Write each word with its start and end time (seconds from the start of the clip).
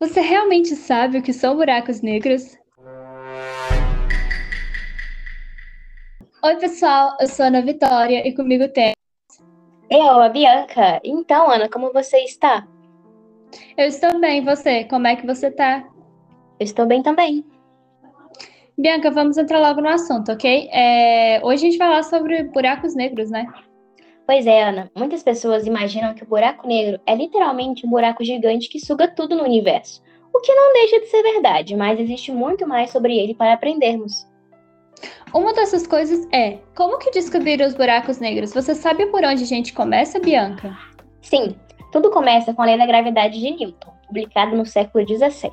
Você 0.00 0.22
realmente 0.22 0.74
sabe 0.76 1.18
o 1.18 1.22
que 1.22 1.30
são 1.30 1.54
buracos 1.54 2.00
negros? 2.00 2.56
Oi, 6.42 6.56
pessoal, 6.56 7.18
eu 7.20 7.26
sou 7.26 7.44
a 7.44 7.48
Ana 7.48 7.60
Vitória 7.60 8.26
e 8.26 8.34
comigo 8.34 8.66
tem. 8.68 8.94
Eu, 9.90 10.22
a 10.22 10.30
Bianca. 10.30 11.02
Então, 11.04 11.50
Ana, 11.50 11.68
como 11.68 11.92
você 11.92 12.16
está? 12.20 12.66
Eu 13.76 13.88
estou 13.88 14.18
bem, 14.18 14.42
você? 14.42 14.84
Como 14.84 15.06
é 15.06 15.16
que 15.16 15.26
você 15.26 15.50
tá? 15.50 15.86
Eu 16.58 16.64
estou 16.64 16.86
bem 16.86 17.02
também. 17.02 17.44
Bianca, 18.78 19.10
vamos 19.10 19.36
entrar 19.36 19.58
logo 19.58 19.82
no 19.82 19.88
assunto, 19.90 20.32
ok? 20.32 20.70
É... 20.72 21.44
Hoje 21.44 21.66
a 21.66 21.70
gente 21.70 21.76
vai 21.76 21.88
falar 21.88 22.04
sobre 22.04 22.44
buracos 22.44 22.94
negros, 22.94 23.30
né? 23.30 23.46
Pois 24.30 24.46
é, 24.46 24.62
Ana. 24.62 24.88
Muitas 24.96 25.24
pessoas 25.24 25.66
imaginam 25.66 26.14
que 26.14 26.22
o 26.22 26.26
buraco 26.26 26.64
negro 26.64 27.00
é 27.04 27.16
literalmente 27.16 27.84
um 27.84 27.90
buraco 27.90 28.22
gigante 28.22 28.68
que 28.68 28.78
suga 28.78 29.08
tudo 29.08 29.34
no 29.34 29.42
universo. 29.42 30.00
O 30.32 30.38
que 30.38 30.54
não 30.54 30.72
deixa 30.72 31.00
de 31.00 31.06
ser 31.06 31.20
verdade, 31.20 31.74
mas 31.74 31.98
existe 31.98 32.30
muito 32.30 32.64
mais 32.64 32.90
sobre 32.90 33.18
ele 33.18 33.34
para 33.34 33.54
aprendermos. 33.54 34.24
Uma 35.34 35.52
dessas 35.52 35.84
coisas 35.84 36.28
é 36.32 36.58
como 36.76 36.98
que 36.98 37.10
descobrir 37.10 37.60
os 37.60 37.74
buracos 37.74 38.20
negros? 38.20 38.54
Você 38.54 38.72
sabe 38.72 39.04
por 39.06 39.24
onde 39.24 39.42
a 39.42 39.46
gente 39.48 39.72
começa, 39.72 40.20
Bianca? 40.20 40.78
Sim, 41.20 41.56
tudo 41.90 42.08
começa 42.12 42.54
com 42.54 42.62
a 42.62 42.66
lei 42.66 42.78
da 42.78 42.86
gravidade 42.86 43.36
de 43.36 43.50
Newton, 43.50 43.92
publicada 44.06 44.54
no 44.54 44.64
século 44.64 45.04
XVII. 45.04 45.50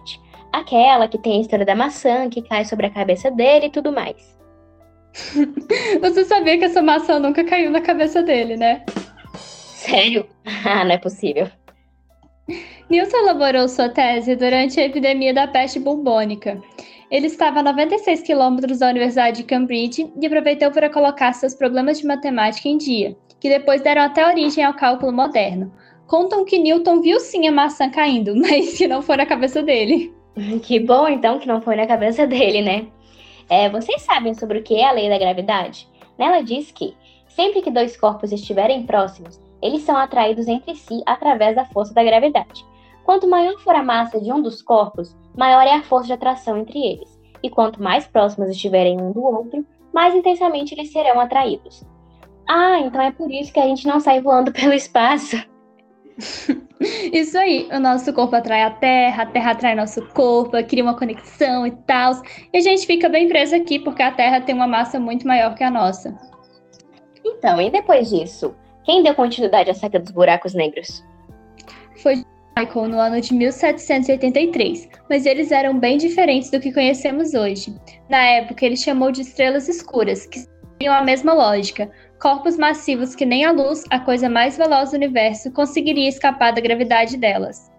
Aquela 0.54 1.07
que 1.07 1.18
tem 1.18 1.40
a 1.40 1.41
história 1.41 1.66
da 1.66 1.73
maçã 1.73 2.30
que 2.30 2.44
cai 2.44 2.63
sobre 2.63 2.85
a 2.85 2.91
cabeça 2.91 3.32
dele 3.32 3.66
e 3.66 3.71
tudo 3.71 3.91
mais. 3.91 4.38
Você 6.02 6.26
sabia 6.26 6.57
que 6.57 6.66
essa 6.66 6.81
maçã 6.81 7.20
nunca 7.20 7.43
caiu 7.43 7.71
na 7.71 7.82
cabeça 7.82 8.21
dele, 8.21 8.55
né? 8.57 8.84
Sério? 9.35 10.26
Ah, 10.65 10.84
não 10.85 10.91
é 10.93 10.98
possível. 10.98 11.48
Newton 12.90 13.18
elaborou 13.18 13.68
sua 13.68 13.90
tese 13.90 14.35
durante 14.35 14.79
a 14.79 14.85
epidemia 14.85 15.34
da 15.34 15.45
peste 15.45 15.77
bubônica. 15.77 16.62
Ele 17.12 17.27
estava 17.27 17.60
a 17.60 17.63
96 17.63 18.21
quilômetros 18.21 18.79
da 18.79 18.90
Universidade 18.90 19.38
de 19.38 19.43
Cambridge 19.43 20.10
e 20.20 20.26
aproveitou 20.26 20.71
para 20.71 20.90
colocar 20.90 21.34
seus 21.34 21.54
problemas 21.54 21.99
de 21.99 22.07
matemática 22.07 22.68
em 22.68 22.77
dia, 22.77 23.15
que 23.40 23.49
depois 23.49 23.82
deram 23.82 24.04
até 24.04 24.26
origem 24.26 24.63
ao 24.63 24.73
cálculo 24.73 25.12
moderno. 25.12 25.71
Contam 26.05 26.45
que 26.45 26.60
Newton 26.60 27.01
viu 27.01 27.20
sim 27.20 27.48
a 27.48 27.51
maçã 27.51 27.90
caindo, 27.90 28.35
mas 28.40 28.77
que 28.77 28.88
não 28.88 29.01
foi 29.01 29.18
na 29.18 29.26
cabeça 29.26 29.62
dele. 29.62 30.13
Que 30.63 30.79
bom 30.79 31.07
então 31.07 31.40
que 31.40 31.48
não 31.48 31.62
foi 31.62 31.76
na 31.76 31.88
cabeça 31.88 32.27
dele, 32.27 32.62
né? 32.62 32.88
É, 33.49 33.70
vocês 33.70 34.01
sabem 34.01 34.34
sobre 34.34 34.59
o 34.59 34.63
que 34.63 34.76
é 34.76 34.87
a 34.87 34.91
lei 34.91 35.09
da 35.09 35.17
gravidade? 35.17 35.87
Nela 36.17 36.41
diz 36.41 36.71
que, 36.71 36.95
sempre 37.27 37.62
que 37.62 37.71
dois 37.71 37.95
corpos 37.95 38.31
estiverem 38.31 38.85
próximos, 38.85 39.39
eles 39.62 39.84
são 39.84 39.95
atraídos 39.95 40.48
entre 40.48 40.76
si 40.76 41.01
através 41.05 41.55
da 41.55 41.65
força 41.65 41.93
da 41.93 42.04
gravidade. 42.04 42.65
Quanto 43.04 43.29
maior 43.29 43.57
for 43.59 43.73
a 43.73 43.84
massa 43.84 44.20
de 44.20 44.31
um 44.31 44.41
dos 44.41 44.62
corpos, 44.62 45.15
maior 45.35 45.65
é 45.65 45.73
a 45.73 45.84
força 45.84 46.07
de 46.07 46.13
atração 46.13 46.57
entre 46.57 46.79
eles. 46.79 47.17
E 47.41 47.49
quanto 47.49 47.81
mais 47.81 48.05
próximos 48.05 48.49
estiverem 48.49 48.99
um 48.99 49.12
do 49.12 49.23
outro, 49.23 49.65
mais 49.93 50.13
intensamente 50.13 50.73
eles 50.73 50.91
serão 50.91 51.20
atraídos. 51.20 51.85
Ah, 52.48 52.79
então 52.79 53.01
é 53.01 53.11
por 53.11 53.32
isso 53.32 53.54
que 53.54 53.59
a 53.59 53.65
gente 53.65 53.87
não 53.87 53.99
sai 53.99 54.21
voando 54.21 54.51
pelo 54.54 54.73
espaço. 54.73 55.37
Isso 57.12 57.37
aí, 57.37 57.68
o 57.71 57.79
nosso 57.79 58.12
corpo 58.13 58.35
atrai 58.35 58.63
a 58.63 58.71
Terra, 58.71 59.23
a 59.23 59.26
Terra 59.26 59.51
atrai 59.51 59.76
nosso 59.76 60.05
corpo, 60.10 60.51
cria 60.65 60.84
uma 60.84 60.98
conexão 60.98 61.65
e 61.65 61.71
tal. 61.85 62.21
E 62.54 62.57
a 62.57 62.62
gente 62.62 62.85
fica 62.85 63.10
bem 63.10 63.27
preso 63.27 63.55
aqui 63.55 63.79
porque 63.79 64.01
a 64.01 64.12
Terra 64.12 64.41
tem 64.41 64.53
uma 64.53 64.68
massa 64.68 65.00
muito 65.00 65.28
maior 65.28 65.56
que 65.56 65.63
a 65.63 65.72
nossa. 65.72 66.18
Então, 67.23 67.62
e 67.62 67.69
depois 67.69 68.09
disso? 68.09 68.56
Quem 68.84 69.03
deu 69.03 69.13
continuidade 69.13 69.69
à 69.69 69.73
saga 69.73 70.00
dos 70.00 70.12
buracos 70.12 70.53
negros? 70.53 71.03
Foi 71.97 72.23
Michael 72.57 72.88
no 72.88 72.99
ano 72.99 73.22
de 73.22 73.34
1783, 73.34 74.89
mas 75.09 75.25
eles 75.25 75.51
eram 75.51 75.78
bem 75.78 75.97
diferentes 75.97 76.49
do 76.49 76.59
que 76.59 76.72
conhecemos 76.72 77.34
hoje. 77.34 77.75
Na 78.09 78.23
época, 78.23 78.66
ele 78.66 78.78
chamou 78.78 79.11
de 79.11 79.22
estrelas 79.22 79.67
escuras, 79.67 80.25
que 80.25 80.39
seguiam 80.39 80.94
a 80.94 81.03
mesma 81.03 81.34
lógica. 81.34 81.89
Corpos 82.19 82.57
massivos 82.57 83.13
que 83.13 83.28
nem 83.28 83.45
a 83.45 83.51
luz, 83.51 83.83
a 83.91 84.00
coisa 84.00 84.28
mais 84.28 84.57
veloz 84.57 84.89
do 84.89 84.95
universo, 84.95 85.51
conseguiria 85.51 86.09
escapar 86.09 86.51
da 86.51 86.59
gravidade 86.59 87.16
delas. 87.16 87.72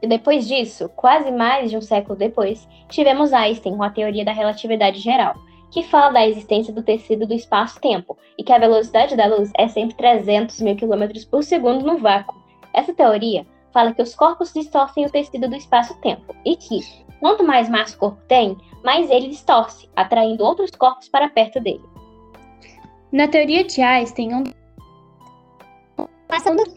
E 0.00 0.06
depois 0.06 0.48
disso, 0.48 0.88
quase 0.96 1.30
mais 1.30 1.70
de 1.70 1.76
um 1.76 1.80
século 1.82 2.16
depois, 2.16 2.66
tivemos 2.88 3.34
Einstein 3.34 3.76
com 3.76 3.82
a 3.82 3.90
teoria 3.90 4.24
da 4.24 4.32
relatividade 4.32 4.98
geral, 4.98 5.34
que 5.70 5.82
fala 5.82 6.10
da 6.10 6.26
existência 6.26 6.72
do 6.72 6.82
tecido 6.82 7.26
do 7.26 7.34
espaço-tempo 7.34 8.16
e 8.38 8.42
que 8.42 8.52
a 8.52 8.58
velocidade 8.58 9.14
da 9.14 9.26
luz 9.26 9.52
é 9.58 9.68
sempre 9.68 9.94
300 9.94 10.58
mil 10.62 10.74
km 10.74 11.26
por 11.30 11.44
segundo 11.44 11.84
no 11.84 11.98
vácuo. 11.98 12.40
Essa 12.72 12.94
teoria 12.94 13.46
fala 13.74 13.92
que 13.92 14.00
os 14.00 14.14
corpos 14.14 14.54
distorcem 14.54 15.04
o 15.04 15.10
tecido 15.10 15.50
do 15.50 15.56
espaço-tempo 15.56 16.34
e 16.46 16.56
que, 16.56 16.80
quanto 17.20 17.44
mais 17.44 17.68
massa 17.68 17.94
o 17.94 17.98
corpo 17.98 18.22
tem, 18.26 18.56
mais 18.82 19.10
ele 19.10 19.28
distorce, 19.28 19.86
atraindo 19.94 20.44
outros 20.44 20.70
corpos 20.70 21.10
para 21.10 21.28
perto 21.28 21.60
dele. 21.60 21.91
Na 23.12 23.28
teoria 23.28 23.62
de 23.62 23.82
Einstein, 23.82 24.34
um 24.34 24.44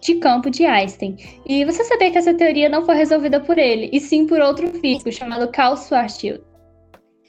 de 0.02 0.16
campo 0.16 0.50
de 0.50 0.66
Einstein. 0.66 1.18
E 1.46 1.66
você 1.66 1.84
sabia 1.84 2.12
que 2.12 2.18
essa 2.18 2.34
teoria 2.34 2.70
não 2.70 2.86
foi 2.86 2.96
resolvida 2.96 3.40
por 3.40 3.58
ele, 3.58 3.90
e 3.92 4.00
sim 4.00 4.28
por 4.28 4.40
outro 4.40 4.68
físico 4.80 5.12
chamado 5.12 5.52
Carl 5.52 5.76
Schwarzschild. 5.78 6.44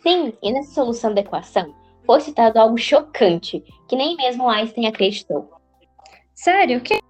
Sim, 0.02 0.32
e 0.42 0.52
nessa 0.52 0.72
solução 0.72 1.14
da 1.14 1.20
equação 1.20 1.74
foi 2.04 2.20
citado 2.20 2.58
algo 2.58 2.76
chocante, 2.76 3.64
que 3.88 3.96
nem 3.96 4.16
mesmo 4.16 4.48
Einstein 4.48 4.86
acreditou. 4.86 5.50
Sério? 6.34 6.78
O 6.78 6.80
que? 6.80 7.00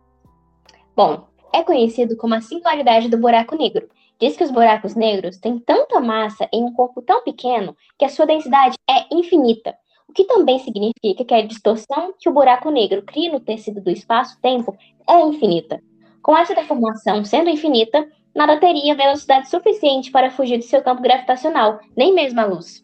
Bom, 0.94 1.26
é 1.52 1.62
conhecido 1.62 2.16
como 2.16 2.34
a 2.34 2.40
singularidade 2.40 3.08
do 3.08 3.18
buraco 3.18 3.56
negro. 3.56 3.88
Diz 4.18 4.36
que 4.36 4.44
os 4.44 4.50
buracos 4.50 4.94
negros 4.94 5.36
têm 5.36 5.58
tanta 5.58 6.00
massa 6.00 6.48
em 6.52 6.64
um 6.64 6.72
corpo 6.72 7.02
tão 7.02 7.22
pequeno 7.22 7.76
que 7.98 8.04
a 8.04 8.08
sua 8.08 8.24
densidade 8.24 8.76
é 8.88 9.14
infinita, 9.14 9.76
que 10.16 10.24
também 10.24 10.58
significa 10.58 11.24
que 11.26 11.34
a 11.34 11.46
distorção 11.46 12.14
que 12.18 12.26
o 12.26 12.32
buraco 12.32 12.70
negro 12.70 13.02
cria 13.02 13.30
no 13.30 13.38
tecido 13.38 13.82
do 13.82 13.90
espaço-tempo 13.90 14.74
é 15.06 15.20
infinita. 15.20 15.78
Com 16.22 16.34
essa 16.36 16.54
deformação 16.54 17.22
sendo 17.22 17.50
infinita, 17.50 18.08
nada 18.34 18.58
teria 18.58 18.94
velocidade 18.94 19.50
suficiente 19.50 20.10
para 20.10 20.30
fugir 20.30 20.56
de 20.56 20.64
seu 20.64 20.80
campo 20.80 21.02
gravitacional, 21.02 21.78
nem 21.94 22.14
mesmo 22.14 22.40
a 22.40 22.46
luz. 22.46 22.82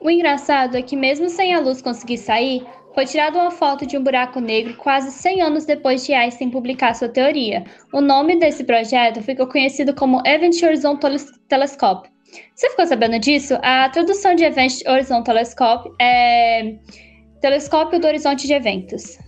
O 0.00 0.10
engraçado 0.10 0.78
é 0.78 0.82
que, 0.82 0.96
mesmo 0.96 1.28
sem 1.28 1.54
a 1.54 1.60
luz 1.60 1.82
conseguir 1.82 2.18
sair, 2.18 2.66
foi 2.94 3.04
tirada 3.06 3.38
uma 3.38 3.50
foto 3.50 3.84
de 3.84 3.98
um 3.98 4.02
buraco 4.02 4.40
negro 4.40 4.76
quase 4.76 5.10
100 5.10 5.42
anos 5.42 5.64
depois 5.66 6.06
de 6.06 6.14
Einstein 6.14 6.48
publicar 6.48 6.94
sua 6.94 7.08
teoria. 7.08 7.64
O 7.92 8.00
nome 8.00 8.38
desse 8.38 8.62
projeto 8.62 9.20
ficou 9.20 9.48
conhecido 9.48 9.92
como 9.94 10.22
Event 10.24 10.62
Horizon 10.62 10.96
Telescope. 11.48 12.08
Você 12.54 12.70
ficou 12.70 12.86
sabendo 12.86 13.18
disso? 13.18 13.58
A 13.62 13.88
tradução 13.88 14.34
de 14.36 14.44
Event 14.44 14.74
Horizon 14.86 15.22
Telescope 15.22 15.90
é 16.00 16.76
Telescópio 17.40 17.98
do 17.98 18.06
Horizonte 18.06 18.46
de 18.46 18.54
Eventos. 18.54 19.18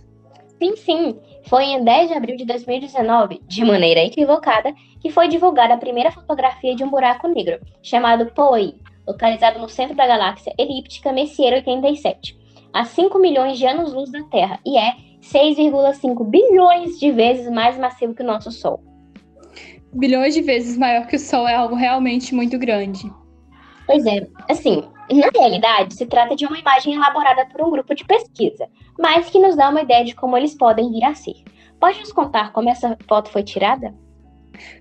Sim, 0.57 0.75
sim. 0.77 1.19
Foi 1.47 1.65
em 1.65 1.83
10 1.83 2.09
de 2.09 2.13
abril 2.13 2.35
de 2.37 2.45
2019, 2.45 3.41
de 3.47 3.63
maneira 3.63 4.01
equivocada, 4.01 4.73
que 5.01 5.09
foi 5.09 5.27
divulgada 5.27 5.73
a 5.73 5.77
primeira 5.77 6.11
fotografia 6.11 6.75
de 6.75 6.83
um 6.83 6.89
buraco 6.89 7.27
negro, 7.27 7.59
chamado 7.81 8.31
POI, 8.33 8.75
localizado 9.07 9.59
no 9.59 9.69
centro 9.69 9.95
da 9.95 10.07
galáxia 10.07 10.53
elíptica 10.57 11.13
Messier 11.13 11.53
87 11.53 12.46
a 12.73 12.85
5 12.85 13.19
milhões 13.19 13.57
de 13.57 13.65
anos-luz 13.65 14.11
da 14.11 14.23
Terra 14.23 14.59
e 14.65 14.77
é 14.77 14.93
6,5 15.21 16.23
bilhões 16.25 16.99
de 16.99 17.11
vezes 17.11 17.49
mais 17.51 17.77
massivo 17.77 18.13
que 18.13 18.23
o 18.23 18.25
nosso 18.25 18.51
Sol. 18.51 18.81
Bilhões 19.93 20.33
de 20.33 20.41
vezes 20.41 20.77
maior 20.77 21.07
que 21.07 21.15
o 21.15 21.19
Sol 21.19 21.47
é 21.47 21.55
algo 21.55 21.75
realmente 21.75 22.35
muito 22.35 22.57
grande. 22.57 23.11
Pois 23.85 24.05
é, 24.05 24.27
assim, 24.49 24.83
na 25.11 25.29
realidade, 25.33 25.95
se 25.95 26.05
trata 26.05 26.35
de 26.35 26.45
uma 26.45 26.59
imagem 26.59 26.93
elaborada 26.93 27.45
por 27.45 27.61
um 27.61 27.71
grupo 27.71 27.95
de 27.95 28.03
pesquisa, 28.03 28.67
mas 28.99 29.29
que 29.29 29.39
nos 29.39 29.55
dá 29.55 29.69
uma 29.69 29.81
ideia 29.81 30.03
de 30.03 30.13
como 30.13 30.35
eles 30.35 30.55
podem 30.55 30.91
vir 30.91 31.03
a 31.05 31.15
ser. 31.15 31.35
Pode 31.79 31.99
nos 31.99 32.11
contar 32.11 32.51
como 32.51 32.69
essa 32.69 32.97
foto 33.07 33.29
foi 33.29 33.43
tirada? 33.43 33.93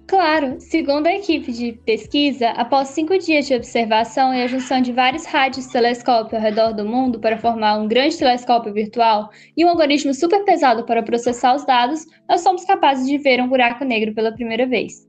Claro, 0.06 0.60
segundo 0.60 1.06
a 1.06 1.12
equipe 1.12 1.52
de 1.52 1.72
pesquisa, 1.84 2.50
após 2.50 2.88
cinco 2.88 3.18
dias 3.18 3.46
de 3.46 3.54
observação 3.54 4.32
e 4.32 4.42
a 4.42 4.46
junção 4.46 4.80
de 4.80 4.92
vários 4.92 5.26
rádios 5.26 5.66
telescópio 5.66 6.36
ao 6.36 6.42
redor 6.42 6.72
do 6.72 6.84
mundo 6.84 7.18
para 7.18 7.38
formar 7.38 7.78
um 7.78 7.88
grande 7.88 8.16
telescópio 8.16 8.72
virtual 8.72 9.30
e 9.56 9.64
um 9.64 9.68
algoritmo 9.68 10.14
super 10.14 10.44
pesado 10.44 10.84
para 10.84 11.02
processar 11.02 11.54
os 11.54 11.66
dados, 11.66 12.06
nós 12.28 12.40
somos 12.40 12.64
capazes 12.64 13.06
de 13.06 13.18
ver 13.18 13.40
um 13.40 13.48
buraco 13.48 13.84
negro 13.84 14.14
pela 14.14 14.32
primeira 14.32 14.66
vez. 14.66 15.06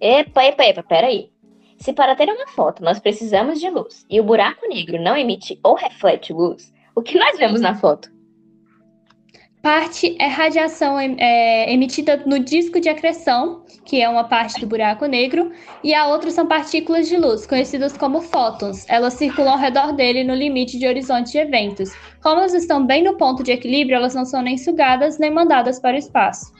Epa, 0.00 0.44
epa, 0.44 0.64
epa, 0.64 0.82
peraí. 0.82 1.30
Se 1.78 1.92
para 1.92 2.14
ter 2.14 2.28
uma 2.28 2.46
foto 2.48 2.82
nós 2.82 3.00
precisamos 3.00 3.60
de 3.60 3.68
luz 3.68 4.06
e 4.08 4.20
o 4.20 4.24
buraco 4.24 4.68
negro 4.68 5.02
não 5.02 5.16
emite 5.16 5.58
ou 5.62 5.74
reflete 5.74 6.32
luz, 6.32 6.72
o 6.94 7.02
que 7.02 7.18
nós 7.18 7.36
vemos 7.36 7.60
na 7.60 7.74
foto? 7.74 8.13
Parte 9.64 10.14
é 10.20 10.26
radiação 10.26 11.00
é, 11.00 11.72
emitida 11.72 12.22
no 12.26 12.38
disco 12.38 12.78
de 12.78 12.90
acreção, 12.90 13.62
que 13.82 13.98
é 13.98 14.06
uma 14.06 14.24
parte 14.24 14.60
do 14.60 14.66
buraco 14.66 15.06
negro, 15.06 15.52
e 15.82 15.94
a 15.94 16.06
outra 16.06 16.30
são 16.30 16.46
partículas 16.46 17.08
de 17.08 17.16
luz, 17.16 17.46
conhecidas 17.46 17.96
como 17.96 18.20
fótons. 18.20 18.84
Elas 18.90 19.14
circulam 19.14 19.54
ao 19.54 19.58
redor 19.58 19.94
dele 19.94 20.22
no 20.22 20.34
limite 20.34 20.78
de 20.78 20.86
horizonte 20.86 21.32
de 21.32 21.38
eventos. 21.38 21.90
Como 22.22 22.40
elas 22.40 22.52
estão 22.52 22.84
bem 22.84 23.02
no 23.02 23.16
ponto 23.16 23.42
de 23.42 23.52
equilíbrio, 23.52 23.96
elas 23.96 24.14
não 24.14 24.26
são 24.26 24.42
nem 24.42 24.58
sugadas 24.58 25.18
nem 25.18 25.30
mandadas 25.30 25.80
para 25.80 25.96
o 25.96 25.98
espaço. 25.98 26.52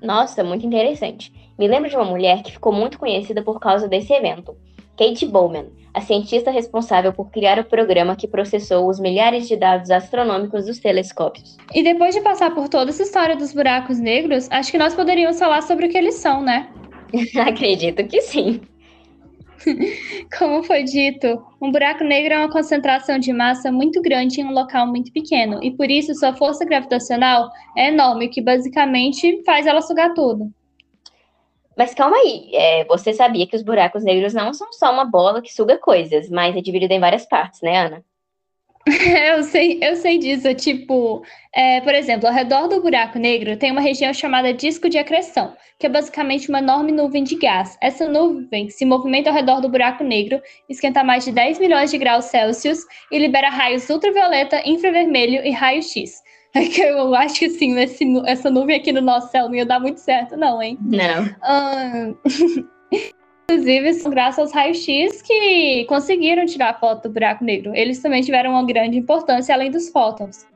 Nossa, 0.00 0.44
muito 0.44 0.64
interessante. 0.64 1.32
Me 1.58 1.66
lembro 1.66 1.90
de 1.90 1.96
uma 1.96 2.04
mulher 2.04 2.44
que 2.44 2.52
ficou 2.52 2.72
muito 2.72 2.96
conhecida 2.96 3.42
por 3.42 3.58
causa 3.58 3.88
desse 3.88 4.12
evento, 4.12 4.56
Kate 4.96 5.26
Bowman, 5.26 5.66
a 5.94 6.00
cientista 6.00 6.50
responsável 6.50 7.12
por 7.12 7.30
criar 7.30 7.58
o 7.58 7.64
programa 7.64 8.16
que 8.16 8.28
processou 8.28 8.88
os 8.88 8.98
milhares 8.98 9.48
de 9.48 9.56
dados 9.56 9.90
astronômicos 9.90 10.66
dos 10.66 10.78
telescópios. 10.78 11.56
E 11.74 11.82
depois 11.82 12.14
de 12.14 12.20
passar 12.20 12.54
por 12.54 12.68
toda 12.68 12.90
essa 12.90 13.02
história 13.02 13.36
dos 13.36 13.52
buracos 13.52 13.98
negros, 13.98 14.48
acho 14.50 14.70
que 14.70 14.78
nós 14.78 14.94
poderíamos 14.94 15.38
falar 15.38 15.62
sobre 15.62 15.86
o 15.86 15.88
que 15.90 15.98
eles 15.98 16.14
são, 16.16 16.42
né? 16.42 16.68
Acredito 17.36 18.06
que 18.06 18.20
sim. 18.22 18.60
Como 20.38 20.62
foi 20.62 20.82
dito, 20.84 21.42
um 21.60 21.70
buraco 21.70 22.04
negro 22.04 22.34
é 22.34 22.38
uma 22.38 22.50
concentração 22.50 23.18
de 23.18 23.32
massa 23.32 23.70
muito 23.70 24.00
grande 24.02 24.40
em 24.40 24.44
um 24.44 24.52
local 24.52 24.86
muito 24.86 25.12
pequeno, 25.12 25.62
e 25.62 25.70
por 25.70 25.90
isso 25.90 26.14
sua 26.14 26.34
força 26.34 26.64
gravitacional 26.64 27.50
é 27.76 27.88
enorme, 27.88 28.26
o 28.26 28.30
que 28.30 28.42
basicamente 28.42 29.42
faz 29.44 29.66
ela 29.66 29.80
sugar 29.80 30.14
tudo. 30.14 30.52
Mas 31.76 31.94
calma 31.94 32.16
aí, 32.16 32.50
é, 32.54 32.84
você 32.84 33.12
sabia 33.12 33.46
que 33.46 33.56
os 33.56 33.62
buracos 33.62 34.04
negros 34.04 34.34
não 34.34 34.52
são 34.52 34.72
só 34.72 34.92
uma 34.92 35.04
bola 35.04 35.42
que 35.42 35.52
suga 35.52 35.78
coisas, 35.78 36.28
mas 36.28 36.56
é 36.56 36.60
dividida 36.60 36.94
em 36.94 37.00
várias 37.00 37.26
partes, 37.26 37.60
né, 37.62 37.86
Ana? 37.86 38.04
eu 39.36 39.44
sei, 39.44 39.78
eu 39.80 39.94
sei 39.96 40.18
disso. 40.18 40.52
Tipo, 40.54 41.22
é, 41.54 41.80
por 41.80 41.94
exemplo, 41.94 42.26
ao 42.26 42.34
redor 42.34 42.66
do 42.66 42.82
buraco 42.82 43.18
negro 43.18 43.56
tem 43.56 43.70
uma 43.70 43.80
região 43.80 44.12
chamada 44.12 44.52
disco 44.52 44.88
de 44.88 44.98
acreção, 44.98 45.54
que 45.78 45.86
é 45.86 45.88
basicamente 45.88 46.48
uma 46.48 46.58
enorme 46.58 46.90
nuvem 46.90 47.22
de 47.22 47.36
gás. 47.36 47.78
Essa 47.80 48.08
nuvem 48.08 48.70
se 48.70 48.84
movimenta 48.84 49.30
ao 49.30 49.36
redor 49.36 49.60
do 49.60 49.68
buraco 49.68 50.02
negro, 50.02 50.42
esquenta 50.68 51.04
mais 51.04 51.24
de 51.24 51.30
10 51.30 51.60
milhões 51.60 51.90
de 51.90 51.98
graus 51.98 52.24
Celsius 52.26 52.80
e 53.10 53.18
libera 53.18 53.50
raios 53.50 53.88
ultravioleta, 53.88 54.60
infravermelho 54.68 55.44
e 55.46 55.50
raio-x. 55.50 56.20
É 56.54 56.66
que 56.66 56.82
eu 56.82 57.14
acho 57.14 57.38
que 57.38 57.46
assim, 57.46 57.78
esse, 57.78 58.04
essa 58.26 58.50
nuvem 58.50 58.76
aqui 58.76 58.92
no 58.92 59.00
nosso 59.00 59.30
céu 59.30 59.48
não 59.48 59.54
ia 59.54 59.64
dar 59.64 59.80
muito 59.80 59.98
certo, 59.98 60.36
não, 60.36 60.62
hein? 60.62 60.78
Não. 60.82 62.14
Inclusive, 63.48 63.94
são 63.94 64.10
graças 64.10 64.38
aos 64.38 64.52
raios-x 64.52 65.22
que 65.22 65.84
conseguiram 65.88 66.44
tirar 66.44 66.70
a 66.70 66.74
foto 66.74 67.04
do 67.04 67.12
buraco 67.12 67.42
negro. 67.42 67.74
Eles 67.74 68.00
também 68.00 68.22
tiveram 68.22 68.50
uma 68.50 68.64
grande 68.64 68.98
importância 68.98 69.54
além 69.54 69.70
dos 69.70 69.88
fótons. 69.88 70.46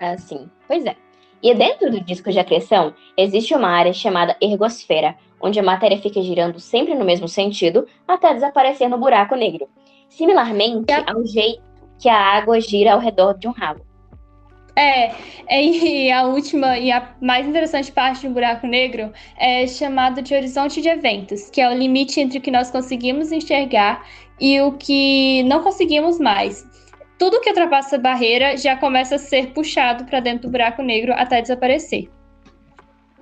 Ah, 0.00 0.16
sim. 0.18 0.50
Pois 0.66 0.84
é. 0.84 0.96
E 1.42 1.54
dentro 1.54 1.90
do 1.90 2.00
disco 2.00 2.32
de 2.32 2.38
acreção, 2.38 2.94
existe 3.16 3.54
uma 3.54 3.68
área 3.68 3.92
chamada 3.92 4.36
ergosfera, 4.40 5.14
onde 5.40 5.60
a 5.60 5.62
matéria 5.62 5.98
fica 5.98 6.22
girando 6.22 6.58
sempre 6.58 6.94
no 6.94 7.04
mesmo 7.04 7.28
sentido 7.28 7.86
até 8.08 8.32
desaparecer 8.32 8.88
no 8.88 8.98
buraco 8.98 9.36
negro. 9.36 9.68
Similarmente 10.08 10.92
ao 11.06 11.24
jeito 11.26 11.62
que 11.98 12.08
a 12.08 12.18
água 12.18 12.60
gira 12.60 12.94
ao 12.94 12.98
redor 12.98 13.38
de 13.38 13.46
um 13.46 13.52
rabo. 13.52 13.84
É, 14.76 15.12
é, 15.46 15.62
e 15.62 16.10
a 16.10 16.24
última 16.24 16.76
e 16.78 16.90
a 16.90 17.14
mais 17.20 17.46
interessante 17.46 17.92
parte 17.92 18.26
do 18.26 18.34
buraco 18.34 18.66
negro 18.66 19.12
é 19.38 19.66
chamada 19.66 20.20
de 20.20 20.34
horizonte 20.34 20.82
de 20.82 20.88
eventos, 20.88 21.48
que 21.48 21.60
é 21.60 21.68
o 21.68 21.74
limite 21.74 22.20
entre 22.20 22.38
o 22.38 22.40
que 22.40 22.50
nós 22.50 22.70
conseguimos 22.70 23.30
enxergar 23.30 24.04
e 24.40 24.60
o 24.60 24.72
que 24.72 25.44
não 25.44 25.62
conseguimos 25.62 26.18
mais. 26.18 26.66
Tudo 27.16 27.40
que 27.40 27.50
ultrapassa 27.50 27.94
a 27.96 27.98
barreira 28.00 28.56
já 28.56 28.76
começa 28.76 29.14
a 29.14 29.18
ser 29.18 29.52
puxado 29.52 30.04
para 30.04 30.18
dentro 30.18 30.48
do 30.48 30.50
buraco 30.50 30.82
negro 30.82 31.12
até 31.14 31.40
desaparecer. 31.40 32.10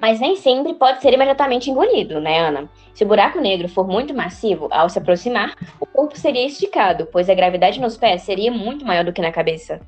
Mas 0.01 0.19
nem 0.19 0.35
sempre 0.35 0.75
pode 0.75 1.01
ser 1.01 1.13
imediatamente 1.13 1.71
engolido, 1.71 2.21
né, 2.21 2.41
Ana? 2.41 2.69
Se 2.95 3.05
o 3.05 3.07
buraco 3.07 3.41
negro 3.41 3.69
for 3.69 3.87
muito 3.87 4.13
massivo, 4.13 4.67
ao 4.73 4.89
se 4.89 4.99
aproximar, 4.99 5.55
o 5.79 5.87
corpo 5.87 6.19
seria 6.19 6.47
esticado, 6.47 7.07
pois 7.13 7.31
a 7.31 7.35
gravidade 7.35 7.81
nos 7.81 7.97
pés 7.97 8.23
seria 8.23 8.51
muito 8.51 8.85
maior 8.85 9.05
do 9.05 9.13
que 9.13 9.23
na 9.23 9.31
cabeça. 9.31 9.81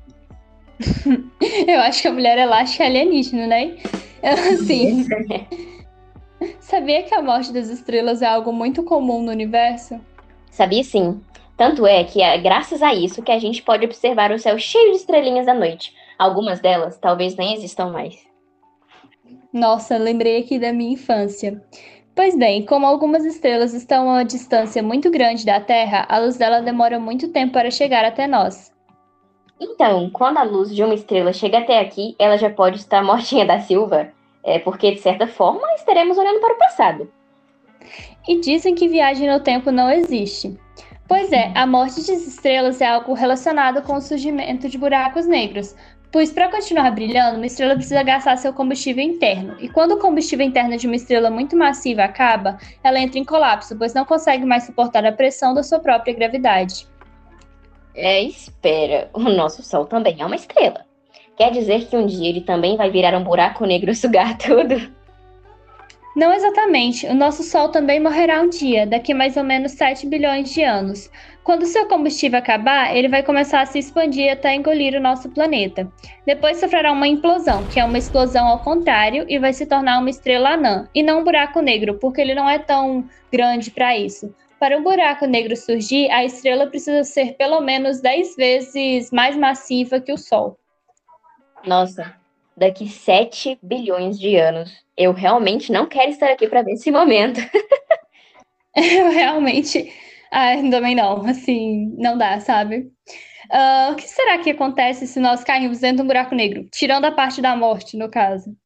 Eu 1.67 1.79
acho 1.81 2.01
que 2.01 2.07
a 2.07 2.13
mulher 2.13 2.37
elástica 2.37 2.83
é 2.83 2.87
alienígena, 2.87 3.47
né? 3.47 3.77
Assim. 4.21 5.05
Sabia 6.59 7.03
que 7.03 7.13
a 7.13 7.21
morte 7.21 7.53
das 7.53 7.69
estrelas 7.69 8.21
é 8.21 8.27
algo 8.27 8.51
muito 8.51 8.83
comum 8.83 9.21
no 9.21 9.31
universo? 9.31 9.99
Sabia 10.51 10.83
sim. 10.83 11.21
Tanto 11.57 11.87
é 11.87 12.03
que 12.03 12.21
é 12.21 12.37
graças 12.37 12.83
a 12.83 12.93
isso 12.93 13.21
que 13.21 13.31
a 13.31 13.39
gente 13.39 13.61
pode 13.61 13.85
observar 13.85 14.31
o 14.31 14.39
céu 14.39 14.59
cheio 14.59 14.91
de 14.91 14.97
estrelinhas 14.97 15.47
à 15.47 15.53
noite. 15.53 15.93
Algumas 16.19 16.59
delas 16.59 16.97
talvez 16.97 17.35
nem 17.35 17.53
existam 17.53 17.89
mais. 17.89 18.15
Nossa, 19.53 19.97
lembrei 19.97 20.39
aqui 20.39 20.59
da 20.59 20.73
minha 20.73 20.93
infância. 20.93 21.63
Pois 22.13 22.37
bem, 22.37 22.65
como 22.65 22.85
algumas 22.85 23.23
estrelas 23.25 23.73
estão 23.73 24.09
a 24.09 24.13
uma 24.13 24.25
distância 24.25 24.83
muito 24.83 25.09
grande 25.09 25.45
da 25.45 25.61
Terra, 25.61 26.05
a 26.09 26.19
luz 26.19 26.37
dela 26.37 26.61
demora 26.61 26.99
muito 26.99 27.29
tempo 27.29 27.53
para 27.53 27.71
chegar 27.71 28.03
até 28.03 28.27
nós. 28.27 28.74
Então, 29.59 30.09
quando 30.09 30.37
a 30.37 30.43
luz 30.43 30.73
de 30.73 30.83
uma 30.83 30.93
estrela 30.93 31.31
chega 31.31 31.59
até 31.59 31.79
aqui, 31.79 32.15
ela 32.19 32.37
já 32.37 32.49
pode 32.49 32.77
estar 32.77 33.01
mortinha 33.03 33.45
da 33.45 33.59
Silva, 33.59 34.09
é 34.43 34.59
porque, 34.59 34.91
de 34.91 34.99
certa 34.99 35.27
forma, 35.27 35.61
estaremos 35.75 36.17
olhando 36.17 36.39
para 36.39 36.53
o 36.53 36.57
passado. 36.57 37.11
E 38.27 38.39
dizem 38.39 38.75
que 38.75 38.87
viagem 38.87 39.29
no 39.29 39.39
tempo 39.39 39.71
não 39.71 39.89
existe. 39.89 40.57
Pois 41.07 41.31
é, 41.31 41.51
a 41.53 41.67
morte 41.67 42.03
de 42.03 42.13
estrelas 42.13 42.81
é 42.81 42.87
algo 42.87 43.13
relacionado 43.13 43.81
com 43.83 43.93
o 43.93 44.01
surgimento 44.01 44.67
de 44.67 44.77
buracos 44.77 45.27
negros, 45.27 45.75
pois 46.11 46.31
para 46.31 46.49
continuar 46.49 46.89
brilhando, 46.91 47.37
uma 47.37 47.45
estrela 47.45 47.75
precisa 47.75 48.01
gastar 48.01 48.37
seu 48.37 48.51
combustível 48.51 49.03
interno. 49.03 49.55
E 49.59 49.69
quando 49.69 49.91
o 49.91 49.99
combustível 49.99 50.45
interno 50.45 50.75
de 50.77 50.87
uma 50.87 50.95
estrela 50.95 51.29
muito 51.29 51.55
massiva 51.55 52.03
acaba, 52.03 52.57
ela 52.83 52.99
entra 52.99 53.19
em 53.19 53.23
colapso, 53.23 53.75
pois 53.77 53.93
não 53.93 54.03
consegue 54.03 54.45
mais 54.45 54.63
suportar 54.63 55.05
a 55.05 55.11
pressão 55.11 55.53
da 55.53 55.61
sua 55.61 55.79
própria 55.79 56.15
gravidade. 56.15 56.87
É, 57.95 58.21
espera, 58.23 59.09
o 59.13 59.21
nosso 59.21 59.63
Sol 59.63 59.85
também 59.85 60.17
é 60.19 60.25
uma 60.25 60.35
estrela. 60.35 60.85
Quer 61.37 61.51
dizer 61.51 61.87
que 61.87 61.95
um 61.95 62.05
dia 62.05 62.29
ele 62.29 62.41
também 62.41 62.75
vai 62.75 62.89
virar 62.89 63.17
um 63.17 63.23
buraco 63.23 63.65
negro 63.65 63.89
e 63.91 63.95
sugar 63.95 64.37
tudo? 64.39 64.93
Não 66.15 66.33
exatamente. 66.33 67.05
O 67.07 67.13
nosso 67.13 67.43
Sol 67.43 67.69
também 67.69 67.99
morrerá 67.99 68.41
um 68.41 68.49
dia, 68.49 68.85
daqui 68.85 69.13
mais 69.13 69.35
ou 69.35 69.43
menos 69.43 69.73
7 69.73 70.07
bilhões 70.07 70.49
de 70.53 70.63
anos. 70.63 71.09
Quando 71.43 71.65
seu 71.65 71.87
combustível 71.87 72.39
acabar, 72.39 72.95
ele 72.95 73.09
vai 73.09 73.21
começar 73.21 73.61
a 73.61 73.65
se 73.65 73.79
expandir 73.79 74.31
até 74.31 74.55
engolir 74.55 74.95
o 74.95 75.01
nosso 75.01 75.29
planeta. 75.29 75.87
Depois 76.25 76.57
sofrerá 76.57 76.91
uma 76.91 77.07
implosão, 77.07 77.67
que 77.67 77.79
é 77.79 77.85
uma 77.85 77.97
explosão 77.97 78.47
ao 78.47 78.59
contrário, 78.59 79.25
e 79.27 79.37
vai 79.37 79.53
se 79.53 79.65
tornar 79.65 79.99
uma 79.99 80.09
estrela 80.09 80.51
anã, 80.51 80.87
e 80.95 81.03
não 81.03 81.19
um 81.19 81.23
buraco 81.23 81.61
negro, 81.61 81.95
porque 81.99 82.21
ele 82.21 82.33
não 82.33 82.49
é 82.49 82.59
tão 82.59 83.05
grande 83.31 83.69
para 83.69 83.95
isso. 83.97 84.33
Para 84.65 84.79
um 84.79 84.83
buraco 84.83 85.27
negro 85.27 85.55
surgir, 85.55 86.09
a 86.09 86.25
estrela 86.25 86.65
precisa 86.65 87.03
ser 87.03 87.33
pelo 87.33 87.61
menos 87.61 88.01
10 88.01 88.35
vezes 88.35 89.11
mais 89.11 89.37
massiva 89.37 90.01
que 90.01 90.11
o 90.11 90.17
Sol. 90.17 90.57
Nossa, 91.63 92.15
daqui 92.57 92.89
7 92.89 93.59
bilhões 93.61 94.19
de 94.19 94.35
anos. 94.37 94.73
Eu 94.97 95.13
realmente 95.13 95.71
não 95.71 95.85
quero 95.85 96.09
estar 96.09 96.31
aqui 96.31 96.47
para 96.47 96.63
ver 96.63 96.71
esse 96.71 96.89
momento. 96.89 97.39
Eu 98.75 99.11
realmente. 99.11 99.93
Ah, 100.31 100.55
também 100.71 100.95
não. 100.95 101.23
Assim, 101.27 101.93
não 101.99 102.17
dá, 102.17 102.39
sabe? 102.39 102.91
Uh, 103.53 103.91
o 103.91 103.95
que 103.95 104.07
será 104.07 104.39
que 104.39 104.49
acontece 104.49 105.05
se 105.05 105.19
nós 105.19 105.43
cairmos 105.43 105.81
dentro 105.81 105.97
de 105.97 106.01
um 106.01 106.07
buraco 106.07 106.33
negro? 106.33 106.67
Tirando 106.71 107.05
a 107.05 107.11
parte 107.11 107.39
da 107.39 107.55
morte, 107.55 107.95
no 107.95 108.09
caso. 108.09 108.57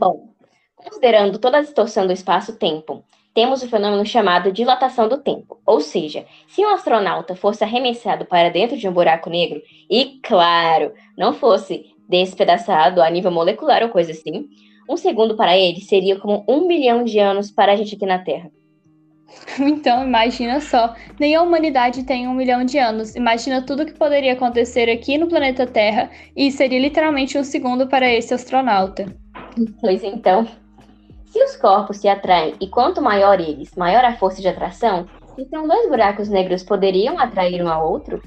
Bom, 0.00 0.34
considerando 0.74 1.38
toda 1.38 1.58
a 1.58 1.62
distorção 1.62 2.08
do 2.08 2.12
espaço-tempo 2.12 3.04
temos 3.38 3.62
o 3.62 3.68
fenômeno 3.68 4.04
chamado 4.04 4.50
dilatação 4.50 5.08
do 5.08 5.16
tempo. 5.16 5.60
Ou 5.64 5.80
seja, 5.80 6.26
se 6.48 6.60
um 6.60 6.74
astronauta 6.74 7.36
fosse 7.36 7.62
arremessado 7.62 8.24
para 8.24 8.48
dentro 8.48 8.76
de 8.76 8.88
um 8.88 8.92
buraco 8.92 9.30
negro 9.30 9.62
e, 9.88 10.18
claro, 10.24 10.92
não 11.16 11.32
fosse 11.32 11.86
despedaçado 12.08 13.00
a 13.00 13.08
nível 13.08 13.30
molecular 13.30 13.84
ou 13.84 13.90
coisa 13.90 14.10
assim, 14.10 14.48
um 14.90 14.96
segundo 14.96 15.36
para 15.36 15.56
ele 15.56 15.80
seria 15.80 16.18
como 16.18 16.44
um 16.48 16.66
milhão 16.66 17.04
de 17.04 17.20
anos 17.20 17.48
para 17.48 17.74
a 17.74 17.76
gente 17.76 17.94
aqui 17.94 18.06
na 18.06 18.18
Terra. 18.18 18.50
Então, 19.60 20.04
imagina 20.04 20.60
só, 20.60 20.96
nem 21.20 21.36
a 21.36 21.42
humanidade 21.42 22.02
tem 22.02 22.26
um 22.26 22.34
milhão 22.34 22.64
de 22.64 22.76
anos. 22.76 23.14
Imagina 23.14 23.62
tudo 23.62 23.86
que 23.86 23.92
poderia 23.92 24.32
acontecer 24.32 24.90
aqui 24.90 25.16
no 25.16 25.28
planeta 25.28 25.64
Terra 25.64 26.10
e 26.34 26.50
seria 26.50 26.80
literalmente 26.80 27.38
um 27.38 27.44
segundo 27.44 27.86
para 27.86 28.12
esse 28.12 28.34
astronauta. 28.34 29.06
Pois 29.80 30.02
então, 30.02 30.44
se 31.38 31.44
os 31.44 31.56
corpos 31.56 31.98
se 31.98 32.08
atraem 32.08 32.54
e 32.60 32.66
quanto 32.66 33.00
maior 33.00 33.40
eles, 33.40 33.74
maior 33.76 34.04
a 34.04 34.16
força 34.16 34.42
de 34.42 34.48
atração, 34.48 35.06
então 35.38 35.68
dois 35.68 35.88
buracos 35.88 36.28
negros 36.28 36.64
poderiam 36.64 37.18
atrair 37.18 37.62
um 37.62 37.68
ao 37.68 37.88
outro? 37.88 38.20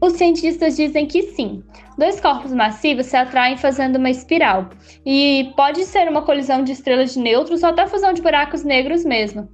Os 0.00 0.12
cientistas 0.12 0.76
dizem 0.76 1.06
que 1.06 1.22
sim. 1.22 1.62
Dois 1.98 2.20
corpos 2.20 2.52
massivos 2.52 3.06
se 3.06 3.16
atraem 3.16 3.56
fazendo 3.56 3.96
uma 3.96 4.10
espiral. 4.10 4.68
E 5.04 5.52
pode 5.56 5.84
ser 5.84 6.08
uma 6.08 6.22
colisão 6.22 6.62
de 6.62 6.72
estrelas 6.72 7.14
de 7.14 7.20
nêutrons 7.20 7.62
ou 7.62 7.70
até 7.70 7.86
fusão 7.86 8.12
de 8.12 8.22
buracos 8.22 8.62
negros 8.62 9.04
mesmo. 9.04 9.48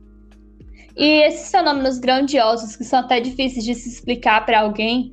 E 0.96 1.22
esses 1.22 1.50
fenômenos 1.50 1.98
grandiosos, 1.98 2.76
que 2.76 2.84
são 2.84 2.98
até 2.98 3.20
difíceis 3.20 3.64
de 3.64 3.74
se 3.74 3.88
explicar 3.88 4.44
para 4.44 4.60
alguém, 4.60 5.12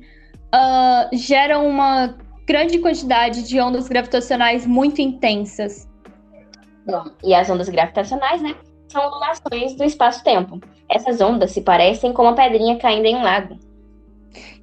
uh, 0.54 1.16
geram 1.16 1.66
uma 1.66 2.14
grande 2.46 2.78
quantidade 2.78 3.46
de 3.48 3.60
ondas 3.60 3.88
gravitacionais 3.88 4.66
muito 4.66 5.00
intensas. 5.00 5.87
Bom, 6.88 7.04
e 7.22 7.34
as 7.34 7.50
ondas 7.50 7.68
gravitacionais, 7.68 8.40
né, 8.40 8.54
são 8.88 9.06
ondulações 9.06 9.74
do 9.74 9.84
espaço-tempo. 9.84 10.58
Essas 10.88 11.20
ondas 11.20 11.50
se 11.50 11.60
parecem 11.60 12.14
com 12.14 12.22
uma 12.22 12.34
pedrinha 12.34 12.78
caindo 12.78 13.04
em 13.04 13.14
um 13.14 13.22
lago. 13.22 13.58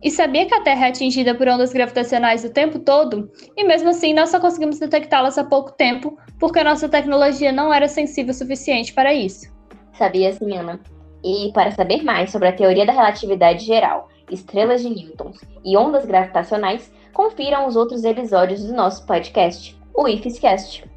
E 0.02 0.10
sabia 0.10 0.46
que 0.46 0.54
a 0.54 0.62
Terra 0.62 0.88
é 0.88 0.90
atingida 0.90 1.36
por 1.36 1.48
ondas 1.48 1.72
gravitacionais 1.72 2.44
o 2.44 2.50
tempo 2.50 2.80
todo? 2.80 3.30
E 3.56 3.64
mesmo 3.64 3.90
assim, 3.90 4.14
nós 4.14 4.30
só 4.30 4.40
conseguimos 4.40 4.80
detectá-las 4.80 5.38
há 5.38 5.44
pouco 5.44 5.72
tempo, 5.72 6.18
porque 6.40 6.60
a 6.60 6.64
nossa 6.64 6.90
tecnologia 6.90 7.52
não 7.52 7.74
era 7.74 7.88
sensível 7.88 8.32
o 8.32 8.36
suficiente 8.36 8.94
para 8.94 9.14
isso. 9.14 9.54
Sabia 9.94 10.34
sim, 10.34 10.58
Ana. 10.58 10.80
E 11.24 11.52
para 11.54 11.72
saber 11.72 12.04
mais 12.04 12.32
sobre 12.32 12.48
a 12.48 12.54
teoria 12.54 12.86
da 12.86 12.94
relatividade 12.94 13.66
geral, 13.66 14.10
estrelas 14.32 14.82
de 14.82 14.90
Newton 14.90 15.32
e 15.64 15.78
ondas 15.78 16.06
gravitacionais, 16.06 16.92
confiram 17.14 17.68
os 17.68 17.76
outros 17.76 18.04
episódios 18.04 18.64
do 18.64 18.74
nosso 18.74 19.06
podcast, 19.06 19.76
o 19.94 20.08
IFSCast. 20.08 20.95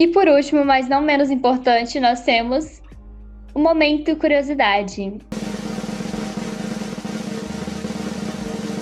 E 0.00 0.08
por 0.08 0.26
último, 0.26 0.64
mas 0.64 0.88
não 0.88 1.02
menos 1.02 1.30
importante, 1.30 2.00
nós 2.00 2.22
temos 2.22 2.80
o 3.54 3.58
momento 3.58 4.16
curiosidade. 4.16 5.18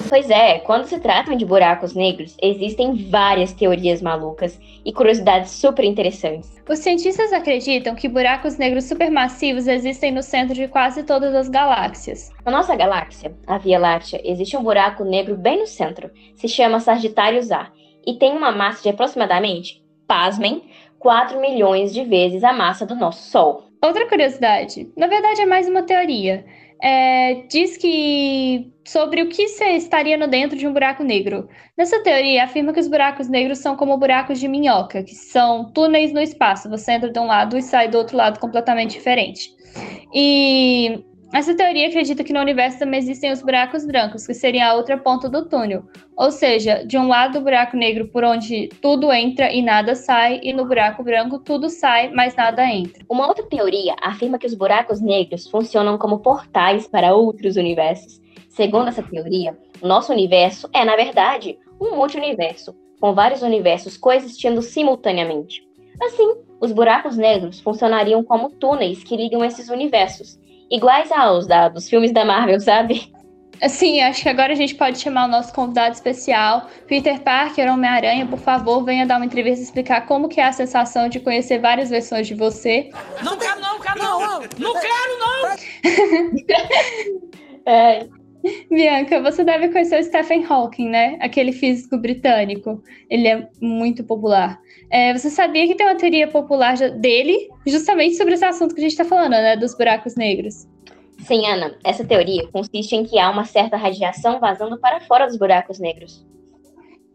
Pois 0.08 0.30
é, 0.30 0.60
quando 0.60 0.84
se 0.84 1.00
tratam 1.00 1.36
de 1.36 1.44
buracos 1.44 1.92
negros, 1.92 2.36
existem 2.40 3.10
várias 3.10 3.52
teorias 3.52 4.00
malucas 4.00 4.60
e 4.84 4.92
curiosidades 4.92 5.50
super 5.50 5.84
interessantes. 5.84 6.62
Os 6.68 6.78
cientistas 6.78 7.32
acreditam 7.32 7.96
que 7.96 8.08
buracos 8.08 8.56
negros 8.56 8.84
supermassivos 8.84 9.66
existem 9.66 10.12
no 10.12 10.22
centro 10.22 10.54
de 10.54 10.68
quase 10.68 11.02
todas 11.02 11.34
as 11.34 11.48
galáxias. 11.48 12.30
Na 12.46 12.52
nossa 12.52 12.76
galáxia, 12.76 13.36
a 13.44 13.58
Via 13.58 13.80
Láctea, 13.80 14.20
existe 14.24 14.56
um 14.56 14.62
buraco 14.62 15.02
negro 15.02 15.36
bem 15.36 15.58
no 15.58 15.66
centro. 15.66 16.12
Se 16.36 16.46
chama 16.46 16.78
Sagitários 16.78 17.50
A 17.50 17.72
e 18.06 18.14
tem 18.14 18.36
uma 18.36 18.52
massa 18.52 18.84
de 18.84 18.90
aproximadamente, 18.90 19.82
pasmem, 20.06 20.62
4 20.98 21.40
milhões 21.40 21.92
de 21.92 22.04
vezes 22.04 22.44
a 22.44 22.52
massa 22.52 22.84
do 22.84 22.94
nosso 22.94 23.30
Sol. 23.30 23.68
Outra 23.82 24.08
curiosidade, 24.08 24.90
na 24.96 25.06
verdade 25.06 25.40
é 25.40 25.46
mais 25.46 25.68
uma 25.68 25.82
teoria 25.82 26.44
é, 26.80 27.42
diz 27.48 27.76
que 27.76 28.72
sobre 28.84 29.22
o 29.22 29.28
que 29.28 29.42
estaria 29.42 30.16
no 30.16 30.28
dentro 30.28 30.56
de 30.56 30.66
um 30.66 30.72
buraco 30.72 31.02
negro. 31.02 31.48
Nessa 31.76 32.02
teoria, 32.02 32.44
afirma 32.44 32.72
que 32.72 32.80
os 32.80 32.88
buracos 32.88 33.28
negros 33.28 33.58
são 33.58 33.76
como 33.76 33.98
buracos 33.98 34.38
de 34.38 34.48
minhoca, 34.48 35.02
que 35.02 35.14
são 35.14 35.70
túneis 35.72 36.12
no 36.12 36.20
espaço. 36.20 36.70
Você 36.70 36.92
entra 36.92 37.10
de 37.10 37.18
um 37.18 37.26
lado 37.26 37.58
e 37.58 37.62
sai 37.62 37.88
do 37.88 37.98
outro 37.98 38.16
lado 38.16 38.38
completamente 38.38 38.92
diferente. 38.92 39.50
E 40.14 41.04
essa 41.30 41.54
teoria 41.54 41.88
acredita 41.88 42.24
que 42.24 42.32
no 42.32 42.40
universo 42.40 42.78
também 42.78 42.98
existem 42.98 43.30
os 43.30 43.42
buracos 43.42 43.84
brancos, 43.84 44.26
que 44.26 44.32
seriam 44.32 44.66
a 44.66 44.74
outra 44.74 44.96
ponta 44.96 45.28
do 45.28 45.46
túnel. 45.46 45.84
Ou 46.16 46.30
seja, 46.30 46.86
de 46.86 46.96
um 46.96 47.06
lado 47.06 47.38
o 47.38 47.42
buraco 47.42 47.76
negro 47.76 48.08
por 48.08 48.24
onde 48.24 48.68
tudo 48.80 49.12
entra 49.12 49.52
e 49.52 49.60
nada 49.60 49.94
sai, 49.94 50.40
e 50.42 50.54
no 50.54 50.64
buraco 50.64 51.02
branco 51.02 51.38
tudo 51.38 51.68
sai, 51.68 52.10
mas 52.10 52.34
nada 52.34 52.64
entra. 52.66 53.04
Uma 53.10 53.28
outra 53.28 53.44
teoria 53.44 53.94
afirma 54.00 54.38
que 54.38 54.46
os 54.46 54.54
buracos 54.54 55.02
negros 55.02 55.46
funcionam 55.46 55.98
como 55.98 56.20
portais 56.20 56.88
para 56.88 57.14
outros 57.14 57.56
universos. 57.56 58.20
Segundo 58.48 58.88
essa 58.88 59.02
teoria, 59.02 59.56
nosso 59.82 60.12
universo 60.12 60.68
é, 60.72 60.82
na 60.82 60.96
verdade, 60.96 61.58
um 61.78 61.94
multiverso, 61.94 62.74
com 62.98 63.12
vários 63.12 63.42
universos 63.42 63.98
coexistindo 63.98 64.62
simultaneamente. 64.62 65.62
Assim, 66.00 66.36
os 66.58 66.72
buracos 66.72 67.18
negros 67.18 67.60
funcionariam 67.60 68.24
como 68.24 68.48
túneis 68.48 69.04
que 69.04 69.16
ligam 69.16 69.44
esses 69.44 69.68
universos 69.68 70.38
iguais 70.70 71.10
aos 71.12 71.46
da, 71.46 71.68
dos 71.68 71.88
filmes 71.88 72.12
da 72.12 72.24
Marvel, 72.24 72.60
sabe? 72.60 73.12
Sim, 73.68 74.00
acho 74.02 74.22
que 74.22 74.28
agora 74.28 74.52
a 74.52 74.56
gente 74.56 74.74
pode 74.76 74.98
chamar 74.98 75.24
o 75.24 75.28
nosso 75.28 75.52
convidado 75.52 75.94
especial, 75.94 76.68
Peter 76.86 77.20
Parker, 77.20 77.72
Homem-Aranha, 77.72 78.24
por 78.26 78.38
favor, 78.38 78.84
venha 78.84 79.04
dar 79.04 79.16
uma 79.16 79.26
entrevista 79.26 79.60
e 79.60 79.64
explicar 79.64 80.06
como 80.06 80.28
que 80.28 80.40
é 80.40 80.44
a 80.44 80.52
sensação 80.52 81.08
de 81.08 81.18
conhecer 81.18 81.58
várias 81.58 81.90
versões 81.90 82.28
de 82.28 82.34
você. 82.34 82.90
Não 83.24 83.36
quero 83.36 83.60
não, 83.60 83.80
quero 83.80 83.98
não, 83.98 84.20
não, 84.20 84.40
não 84.58 84.74
quero 84.74 85.18
não! 85.18 85.56
é. 87.66 88.06
Bianca, 88.70 89.20
você 89.20 89.44
deve 89.44 89.68
conhecer 89.68 90.00
o 90.00 90.04
Stephen 90.04 90.44
Hawking, 90.44 90.88
né? 90.88 91.18
Aquele 91.20 91.52
físico 91.52 91.96
britânico. 91.96 92.82
Ele 93.08 93.28
é 93.28 93.48
muito 93.60 94.04
popular. 94.04 94.60
É, 94.90 95.16
você 95.16 95.30
sabia 95.30 95.66
que 95.66 95.74
tem 95.74 95.86
uma 95.86 95.96
teoria 95.96 96.28
popular 96.28 96.76
dele 96.76 97.48
justamente 97.66 98.16
sobre 98.16 98.34
esse 98.34 98.44
assunto 98.44 98.74
que 98.74 98.80
a 98.80 98.82
gente 98.82 98.92
está 98.92 99.04
falando, 99.04 99.30
né? 99.30 99.56
Dos 99.56 99.76
buracos 99.76 100.14
negros. 100.16 100.66
Sim, 101.20 101.46
Ana. 101.46 101.76
Essa 101.84 102.04
teoria 102.04 102.46
consiste 102.48 102.94
em 102.94 103.04
que 103.04 103.18
há 103.18 103.30
uma 103.30 103.44
certa 103.44 103.76
radiação 103.76 104.38
vazando 104.38 104.78
para 104.78 105.00
fora 105.00 105.26
dos 105.26 105.36
buracos 105.36 105.78
negros. 105.78 106.26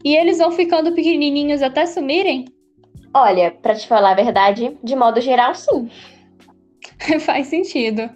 E 0.04 0.14
eles 0.14 0.38
vão 0.38 0.52
ficando 0.52 0.94
pequenininhos 0.94 1.62
até 1.62 1.86
sumirem? 1.86 2.44
Olha, 3.12 3.50
para 3.50 3.74
te 3.74 3.86
falar 3.86 4.10
a 4.10 4.14
verdade, 4.14 4.76
de 4.82 4.94
modo 4.94 5.20
geral, 5.20 5.54
sim. 5.54 5.88
Faz 7.20 7.46
sentido. 7.46 8.10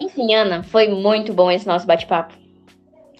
Enfim, 0.00 0.34
Ana, 0.34 0.62
foi 0.62 0.88
muito 0.88 1.32
bom 1.32 1.50
esse 1.50 1.66
nosso 1.66 1.86
bate-papo. 1.86 2.34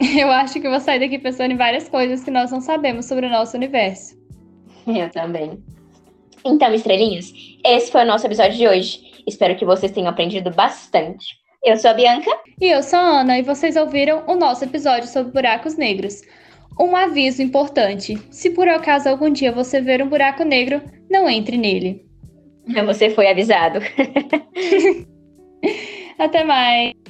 Eu 0.19 0.31
acho 0.31 0.61
que 0.61 0.69
vou 0.69 0.81
sair 0.81 0.99
daqui 0.99 1.19
pensando 1.19 1.53
em 1.53 1.57
várias 1.57 1.89
coisas 1.89 2.25
que 2.25 2.31
nós 2.31 2.51
não 2.51 2.61
sabemos 2.61 3.07
sobre 3.07 3.27
o 3.27 3.31
nosso 3.31 3.57
universo. 3.57 4.17
Eu 4.87 5.11
também. 5.11 5.63
Então, 6.45 6.73
estrelinhas, 6.73 7.33
esse 7.65 7.93
foi 7.93 8.03
o 8.03 8.07
nosso 8.07 8.27
episódio 8.27 8.57
de 8.57 8.67
hoje. 8.67 9.23
Espero 9.27 9.55
que 9.57 9.65
vocês 9.65 9.93
tenham 9.93 10.09
aprendido 10.09 10.51
bastante. 10.51 11.39
Eu 11.63 11.77
sou 11.77 11.91
a 11.91 11.95
Bianca. 11.95 12.31
E 12.59 12.69
eu 12.69 12.83
sou 12.83 12.99
a 12.99 13.21
Ana, 13.21 13.39
e 13.39 13.43
vocês 13.43 13.77
ouviram 13.77 14.25
o 14.27 14.35
nosso 14.35 14.65
episódio 14.65 15.07
sobre 15.07 15.33
buracos 15.33 15.77
negros. 15.77 16.23
Um 16.81 16.97
aviso 16.97 17.43
importante: 17.43 18.19
se 18.31 18.49
por 18.51 18.67
acaso 18.67 19.11
algum 19.11 19.31
dia 19.31 19.53
você 19.53 19.83
ver 19.83 20.03
um 20.03 20.09
buraco 20.09 20.43
negro, 20.45 20.81
não 21.11 21.29
entre 21.29 21.59
nele. 21.59 22.07
Você 22.87 23.11
foi 23.11 23.29
avisado. 23.29 23.81
Até 26.21 26.45
mais. 26.45 27.10